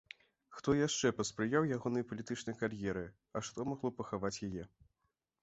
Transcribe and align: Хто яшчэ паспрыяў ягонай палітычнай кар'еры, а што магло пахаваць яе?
Хто 0.59 0.69
яшчэ 0.77 1.11
паспрыяў 1.19 1.67
ягонай 1.77 2.07
палітычнай 2.13 2.57
кар'еры, 2.63 3.05
а 3.37 3.45
што 3.51 3.69
магло 3.75 3.95
пахаваць 4.01 4.35
яе? 4.51 4.69